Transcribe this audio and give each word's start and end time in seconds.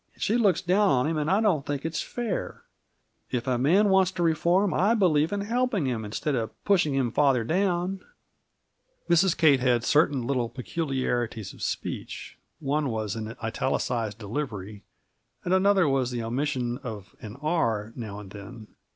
She 0.17 0.35
looks 0.35 0.61
down 0.61 0.89
on 0.89 1.05
him, 1.05 1.17
and 1.19 1.29
I 1.29 1.41
don't 1.41 1.63
think 1.63 1.85
it's 1.85 2.01
fair. 2.01 2.63
If 3.29 3.45
a 3.45 3.59
man 3.59 3.89
wants 3.89 4.09
to 4.13 4.23
reform, 4.23 4.73
I 4.73 4.95
believe 4.95 5.31
in 5.31 5.41
helping 5.41 5.85
him 5.85 6.03
instead 6.03 6.33
of 6.33 6.49
pushing 6.65 6.95
him 6.95 7.11
father 7.11 7.43
down." 7.43 8.03
(Mrs. 9.11 9.37
Kate 9.37 9.59
had 9.59 9.83
certain 9.83 10.25
little 10.25 10.49
peculiarities 10.49 11.53
of 11.53 11.61
speech; 11.61 12.39
one 12.59 12.89
was 12.89 13.15
an 13.15 13.35
italicized 13.43 14.17
delivery, 14.17 14.83
and 15.45 15.53
another 15.53 15.87
was 15.87 16.09
the 16.09 16.23
omission 16.23 16.79
of 16.79 17.15
an 17.21 17.35
r 17.39 17.93
now 17.95 18.19
and 18.19 18.31
then. 18.31 18.69